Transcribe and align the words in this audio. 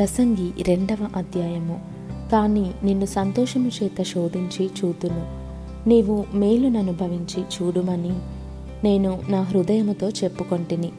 ప్రసంగి 0.00 0.62
రెండవ 0.62 1.08
అధ్యాయము. 1.16 1.80
కానీ 2.32 2.70
నిన్ను 2.84 3.06
సంతోషము 3.06 3.70
చేత 3.82 4.02
శోధించి 4.02 4.66
చూతును. 4.66 5.26
నీవు 5.88 6.24
మేలుననుభవించి 6.34 7.42
చూడుమని 7.42 8.18
నేను 8.84 9.20
నా 9.28 9.42
హృదయముతో 9.42 10.08
చెప్పుకొంటిని. 10.08 10.92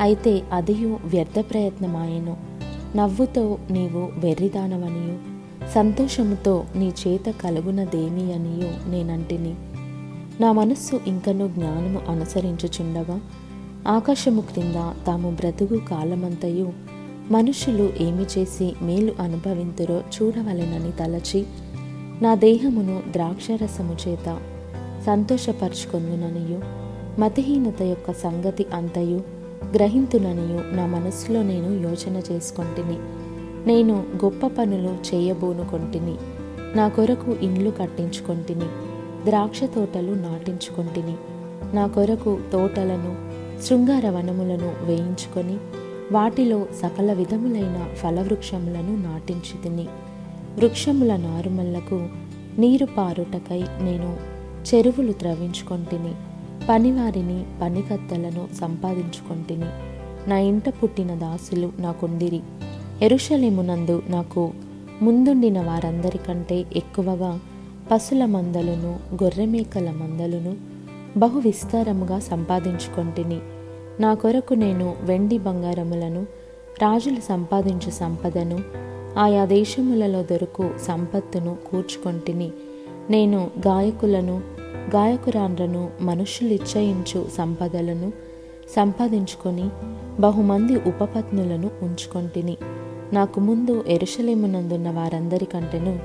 అయితే 0.00 0.42
అదియు 0.52 1.00
వ్యర్థ 1.04 1.40
ప్రయత్నమాయను. 1.40 2.36
నవ్వుతో 2.96 3.58
నీవు 3.70 4.20
వెర్రిదానవనియు. 4.20 5.18
సంతోషముతో 5.74 6.64
నీ 6.76 6.92
చేత 7.06 7.30
కలుగునదేమి 7.30 8.32
అనియు 8.32 8.90
నేనంటిని. 8.90 9.54
నా 10.40 10.52
మనస్సు 10.52 11.00
ఇంకనూ 11.06 11.48
జ్ఞానము 11.48 12.12
అనుసరించుచుండగా 12.12 13.20
ఆకాశము 13.88 14.40
క్రింద 14.40 15.06
తాము 15.06 15.30
బ్రతుకు 15.30 15.76
కాలమంతయు 15.76 16.91
మనుషులు 17.30 17.92
ఏమి 18.00 18.26
చేసి 18.38 18.72
మేలు 18.82 19.12
అనుభవింతురో 19.20 19.98
చూడవలెనని 19.98 20.92
తలచి 20.92 21.46
నా 22.22 22.34
దేహమును 22.34 23.02
ద్రాక్షరసము 23.10 23.96
చేత 24.08 24.40
సంతోషపరుచుకొందుననియు 25.06 26.60
మతిహీనత 27.20 27.82
యొక్క 27.82 28.12
సంగతి 28.12 28.66
అంతయు 28.74 29.20
గ్రహింతుననియు 29.74 30.74
నా 30.74 30.86
మనస్సులో 30.86 31.42
నేను 31.42 31.70
యోచన 31.70 32.22
చేసుకొంటిని. 32.32 32.98
నేను 33.68 34.04
గొప్ప 34.24 34.46
పనులు 34.46 35.14
చేయబోనుకొంటిని. 35.14 36.14
నా 36.76 36.88
కొరకు 36.88 37.32
ఇండ్లు 37.32 37.70
కట్టించుకొంటిని. 37.70 38.64
ద్రాక్ష 39.24 39.64
తోటలు 39.64 40.12
నాటించుకొంటిని. 40.12 41.14
నా 41.76 41.86
కొరకు 41.86 42.38
తోటలను 42.52 43.16
శృంగార 43.62 44.10
వనములను 44.10 44.72
వేయించుకొని 44.84 45.56
వాటిలో 46.12 46.66
సకల 46.82 47.12
విధములైన 47.12 47.86
ఫలవృక్షములను 47.94 48.96
నాటించి 48.96 49.62
తిని 49.62 49.86
వృక్షముల 50.56 51.16
నారుమల్లకు 51.16 52.08
నీరు 52.58 52.86
పారుటకై 52.98 53.62
నేను 53.80 54.16
చెరువులు 54.66 55.12
త్రవించుకొంటిని 55.12 56.14
పనివారిని 56.68 57.44
పనికత్తెలను 57.62 58.48
సంపాదించుకొంటిని 58.60 59.66
నా 60.28 60.38
ఇంట 60.38 60.68
పుట్టిన 60.68 61.14
దాసులు 61.14 61.72
నాకుండిరి. 61.78 62.40
ఎరుషలేమునందు 63.02 64.02
నాకు 64.08 64.52
ముందుండిన 65.02 65.60
వారందరికంటే 65.60 66.64
ఎక్కువగా 66.76 67.40
పశుల 67.92 68.24
మందలను 68.24 68.98
గొర్రెమేకల 69.22 69.90
మందలను 69.90 70.56
బహు 71.18 71.38
విస్తారముగా 71.38 72.18
సంపాదించుకొంటిని 72.18 73.40
నా 74.00 74.14
కొరకు 74.14 74.54
నేను 74.54 74.94
వెండి 75.02 75.38
బంగారములను 75.38 76.22
రాజులు 76.82 77.20
సంపాదించు 77.20 77.90
సంపదను 77.90 78.58
ఆయా 79.18 79.44
దేశములలో 79.44 80.22
దొరుకు 80.22 80.70
సంపత్తును 80.86 81.56
కూర్చుకొంటిని. 81.70 82.50
నేను 83.10 83.50
గాయకులను 83.58 84.40
గాయకురాండ్రను 84.94 85.90
మనుషులు 86.00 86.48
ఇచ్చయించు 86.48 87.26
సంపదలను 87.38 88.12
సంపాదించుకొని 88.76 89.68
బహుమంది 90.20 90.76
ఉపపత్నులను 90.76 91.70
ఉంచుకొంటిని. 91.82 92.56
నాకు 93.12 93.40
ముందు 93.40 93.84
ఎరుషలేమునందున్న 93.88 94.90
వారందరికంటేను 94.90 95.98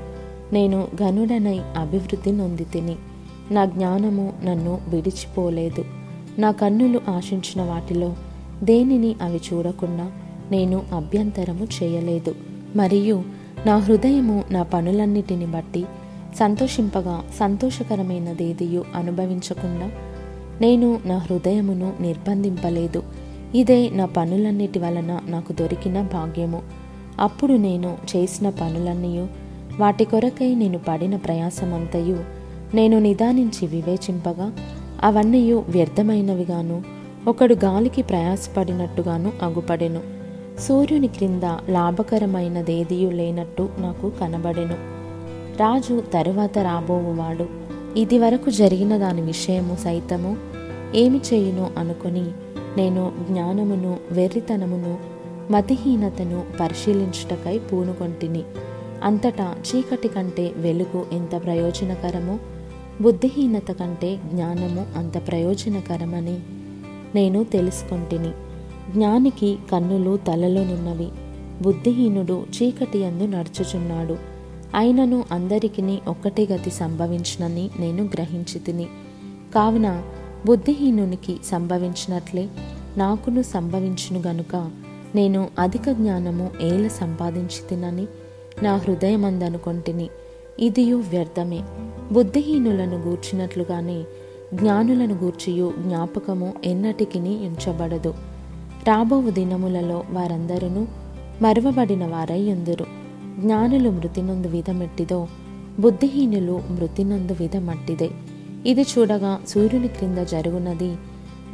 నేను 0.52 0.88
ఘనుడనై 0.94 1.60
అభివృద్ధి 1.76 2.32
నొంది 2.32 2.64
తిని 2.64 2.96
నా 3.50 3.64
జ్ఞానము 3.64 4.32
నన్ను 4.44 4.80
విడిచిపోలేదు. 4.88 5.84
నా 6.38 6.50
కన్నులు 6.50 7.00
ఆశించిన 7.08 7.62
వాటిలో 7.62 8.14
దేనిని 8.62 9.14
అవి 9.22 9.40
చూడకుండా 9.52 10.12
నేను 10.50 10.82
అభ్యంతరము 10.92 11.66
చేయలేదు. 11.82 12.34
మరియు 12.76 13.22
నా 13.66 13.76
హృదయము 13.76 14.44
నా 14.50 14.62
పనులన్నిటిని 14.62 15.46
బట్టి 15.46 15.84
సంతోషింపగా 16.38 17.22
సంతోషకరమైనదేదియు 17.38 18.84
అనుభవించకుండా 18.94 19.90
నేను 20.60 20.98
నా 21.04 21.18
హృదయమును 21.18 21.92
నిర్బంధింపలేదు. 22.00 23.02
ఇదే 23.54 23.90
నా 23.90 24.06
పనులన్నిటి 24.06 24.78
వలన 24.78 25.20
నాకు 25.26 25.52
దొరికిన 25.52 26.02
భాగ్యము. 26.02 26.62
అప్పుడు 27.20 27.52
నేను 27.52 27.98
చేసిన 28.16 28.48
పనులన్నీ 28.48 29.28
వాటి 29.78 30.04
కొరకై 30.04 30.54
నేను 30.54 30.78
పడిన 30.78 31.16
ప్రయాసమంతయు 31.16 32.24
నేను 32.74 32.98
నిదానించి 32.98 33.66
వివేచింపగా 33.66 34.52
అవన్నీ 35.04 35.52
వ్యర్థమైనవిగాను. 35.52 36.82
ఒకడు 37.28 37.56
గాలికి 37.64 38.02
ప్రయాసపడినట్టుగాను 38.02 39.32
అగుపడెను. 39.42 40.00
సూర్యుని 40.58 41.08
క్రింద 41.08 41.42
లాభకరమైనదేదియు 41.68 43.10
లేనట్టు 43.10 43.68
నాకు 43.78 44.12
కనబడెను. 44.20 44.74
రాజు 45.58 46.02
తరువాత 46.12 46.58
రాబోవువాడు. 46.58 47.46
ఇది 47.96 48.18
వరకు 48.18 48.50
జరిగిన 48.50 48.96
దాని 48.96 49.22
విషయము 49.22 49.76
సైతము 49.76 50.36
ఏమి 50.94 51.20
చేయును 51.34 51.70
అనుకొని 51.78 52.24
నేను 52.76 53.12
జ్ఞానమును 53.30 53.96
వెర్రితనమును 54.10 54.98
మతిహీనతను 55.50 56.44
పరిశీలించుటకై 56.60 57.58
పూనుకొంటిని. 57.58 58.42
అంతటా 59.02 59.54
చీకటి 59.66 60.08
కంటే 60.08 60.52
వెలుగు 60.56 61.06
ఎంత 61.12 61.44
ప్రయోజనకరమో? 61.44 62.38
బుద్ధిహీనత 63.00 63.72
కంటే 63.72 64.16
జ్ఞానము 64.16 64.86
అంత 64.96 65.26
ప్రయోజనకరమని 65.26 66.38
నేను 67.14 67.44
తెలుసుకొంటిని. 67.44 68.30
జ్ఞానికి 68.92 69.58
కన్నులు 69.72 70.16
తలలోనున్నవి 70.16 71.08
బుద్ధిహీనుడు 71.62 72.46
చీకటి 72.56 73.04
అందు 73.04 73.24
నడుచుచున్నాడు. 73.24 74.16
అయినను 74.74 75.24
అందరికిని 75.32 75.98
ఒక్కటే 76.08 76.46
గతి 76.46 76.70
సంభవించినని 76.70 77.70
నేను 77.80 78.04
గ్రహించి 78.04 78.58
తిని 78.58 78.86
కావున 79.54 80.02
బుద్ధిహీనునికి 80.46 81.36
సంభవించినట్లే 81.44 82.48
నాకును 82.96 83.42
సంభవించును 83.42 84.22
గనుక 84.26 84.70
నేను 85.14 85.48
అధిక 85.58 85.90
జ్ఞానము 85.90 86.50
ఏల 86.60 86.88
సంపాదించి 86.88 87.68
తినని 87.70 88.06
నా 88.62 88.76
హృదయమందనుకొంటిని. 88.76 90.10
ఇదియు 90.60 90.96
వ్యర్థమే. 90.96 91.60
బుద్ధిహీనులను 92.12 92.96
గూర్చినట్లుగానే 92.96 94.04
జ్ఞానులను 94.54 95.14
గూర్చియు 95.14 95.74
జ్ఞాపకము 95.78 96.52
ఎన్నటికిని 96.64 97.30
ఉంచబడదు. 97.30 98.14
రాబోవు 98.88 99.30
దినములలో 99.30 100.04
వారందరూ 100.10 100.86
మరువబడిన 101.42 102.06
వారై 102.06 102.52
ఉందురు. 102.52 102.86
జ్ఞానులు 103.38 103.90
మృతినందు 103.90 104.46
విధమెట్టిదో 104.46 105.28
బుద్ధిహీనులు 105.80 106.62
మృతినందు 106.70 107.32
విధమట్టిదే. 107.32 108.10
ఇది 108.66 108.82
చూడగా 108.82 109.40
సూర్యుని 109.48 109.88
క్రింద 109.88 110.18
జరుగునది 110.18 110.96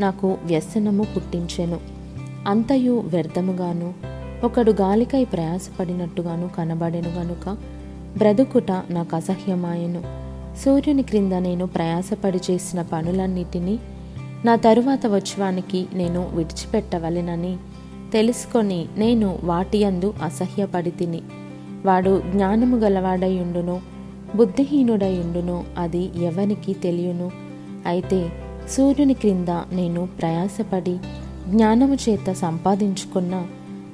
నాకు 0.01 0.39
వ్యసనము 0.45 1.07
పుట్టించెను. 1.17 1.81
అంతయు 2.49 3.03
వ్యర్థముగాను 3.07 3.95
ఒకడు 4.45 4.73
గాలికై 4.73 5.25
ప్రయాసపడినట్టుగాను 5.25 6.51
కనబడెను 6.59 7.09
గనుక 7.09 7.57
బ్రతుకుట 8.19 8.71
నాకు 8.71 9.17
అసహ్యమాయెను 9.17 10.24
సూర్యుని 10.63 11.03
క్రింద 11.03 11.33
నేను 11.33 11.67
ప్రయాసపడి 11.67 12.41
చేసిన 12.51 12.83
పనులన్నిటినీ 12.83 13.79
నా 14.45 14.57
తరువాత 14.57 15.07
వచ్చువానికి 15.07 15.87
నేను 15.95 16.31
విడిచిపెట్టవలెనని 16.35 17.57
తెలుసుకొని 18.13 18.87
నేను 18.97 19.39
వాటియందు 19.45 20.15
అసహ్యపడి 20.23 20.91
తిని 20.91 21.23
వాడు 21.85 22.23
జ్ఞానము 22.31 22.77
గలవాడయుండును 22.77 23.81
బుద్ధిహీనుడయుండును 24.37 25.65
అది 25.79 26.11
ఎవనికి 26.17 26.73
తెలియను. 26.73 27.31
అయితే 27.87 28.31
సూర్యుని 28.71 29.15
క్రింద 29.15 29.49
నేను 29.49 30.09
ప్రయాసపడి 30.21 30.99
జ్ఞానము 31.49 31.95
చేత 31.95 32.33
సంపాదించుకున్న 32.33 33.47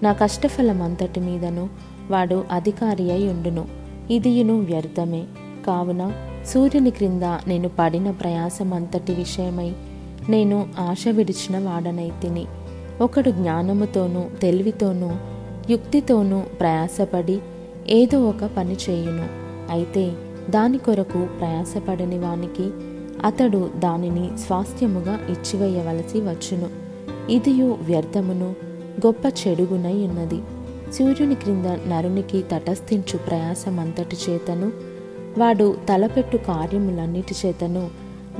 నా 0.03 0.12
కష్టఫలమంతటి 0.12 1.21
మీదను 1.21 1.69
వాడు 2.10 2.45
అధికారి 2.53 3.12
అయి 3.12 3.28
ఉండును 3.28 3.65
ఇదియును 4.10 4.60
వ్యర్థమే. 4.60 5.24
కావున 5.66 6.12
సూర్యుని 6.47 6.91
క్రింద 6.91 7.22
నేను 7.22 7.71
పడిన 7.78 8.10
ప్రయాసమంతటి 8.10 9.15
విషయమై 9.15 9.72
నేను 10.28 10.69
ఆశ 10.78 11.04
విడిచిన 11.09 11.59
వాడనైతిని 11.59 12.47
ఒకడు 13.01 13.31
జ్ఞానముతోనూ 13.31 14.25
తెలివితోనూ 14.42 15.10
యుక్తితోనూ 15.71 16.41
ప్రయాసపడి 16.41 17.39
ఏదో 17.89 18.28
ఒక 18.28 18.51
పని 18.57 18.77
చేయును. 18.91 19.28
అయితే 19.71 20.13
దాని 20.51 20.78
కొరకు 20.78 21.28
ప్రయాసపడని 21.41 22.19
వానికి 22.19 22.71
అతడు 23.25 23.71
దానిని 23.77 24.39
స్వాస్థ్యముగా 24.39 25.21
ఇచ్చివేయవలసి 25.28 26.21
వచ్చును. 26.21 26.69
ఇదియు 27.33 27.78
వ్యర్థమును 27.83 28.54
గొప్ప 29.07 29.22
చెడుగునై 29.27 29.95
ఉన్నది. 29.95 30.43
సూర్యుని 30.93 31.34
క్రింద 31.34 31.66
నరునికి 31.66 32.45
తటస్థించు 32.53 33.19
ప్రయాసమంతటి 33.19 34.16
చేతను 34.31 34.72
వాడు 35.38 35.77
తలపెట్టు 35.88 36.36
కార్యములన్నిటి 36.36 37.34
చేతను. 37.47 37.91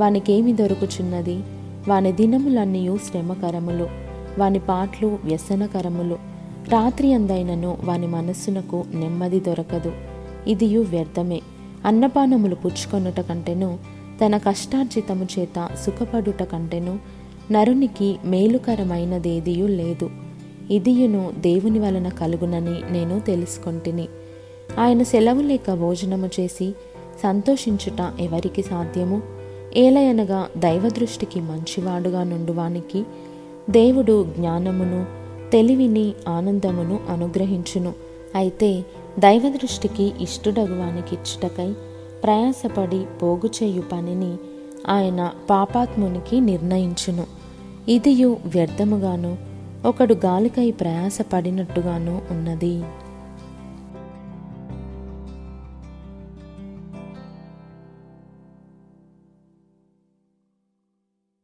వానికేమి 0.00 0.52
దొరుకుచున్నది? 0.52 1.40
వాని 1.88 2.12
దినములన్నీ 2.12 2.98
శ్రమకరములు 3.10 3.88
వాని 4.38 4.58
పాటలు 4.58 5.19
వ్యసనకరములు. 5.25 6.14
రాత్రి 6.69 7.12
అందైనను 7.12 7.78
వాని 7.84 8.06
మనస్సునకు 8.06 8.84
నెమ్మది 8.94 9.40
దొరకదు. 9.40 9.92
ఇదియు 10.46 10.81
వ్యర్థమే. 10.81 11.40
అన్నపానములు 11.84 12.54
పుచ్చుకొనుట 12.54 13.20
కంటెను 13.20 13.78
తన 14.25 14.36
కష్టార్జితము 14.36 15.26
చేత 15.38 15.69
సుఖపడుట 15.86 16.43
కంటెను 16.43 16.98
నరునికి 17.52 18.16
మేలుకరమైనదేదియూ 18.25 19.66
లేదు. 19.66 20.10
ఇదియును 20.70 21.31
దేవుని 21.38 21.78
వలన 21.78 22.08
కలుగునని 22.08 22.93
నేను 22.93 23.19
తెలుసుకొంటిని. 23.19 24.08
ఆయన 24.78 25.02
సెలవు 25.02 25.40
లేక 25.40 25.75
భోజనము 25.75 26.31
చేసి 26.40 26.75
సంతోషించుట 27.22 28.20
ఎవరికి 28.20 28.62
సాధ్యము? 28.62 29.22
ఏలయనగా 29.76 30.49
దైవదృష్టికి 30.56 31.40
మంచివాడుగా 31.40 32.25
నుండువానికి 32.25 33.05
దేవుడు 33.70 34.26
జ్ఞానమును 34.38 35.06
తెలివిని 35.50 36.12
ఆనందమును 36.28 37.00
అనుగ్రహించును. 37.08 37.93
అయితే 38.34 38.84
దైవదృష్టికి 39.19 40.12
ఇష్టడగువానికి 40.20 41.14
ఇచ్చుటకై 41.14 41.72
ప్రయాసపడి 42.25 43.06
పోగు 43.22 43.50
చేయు 43.62 43.82
పనిని 43.93 44.37
ఆయన 44.88 45.31
పాపాత్మునికి 45.50 46.40
నిర్ణయించును. 46.40 47.26
ఇదియు 47.88 48.37
వ్యర్థముగాను 48.46 49.38
ఒకడు 49.87 50.14
గాలికై 50.14 50.70
ప్రయాసపడినట్టుగాను 50.70 52.22
ఉన్నది. 52.31 52.82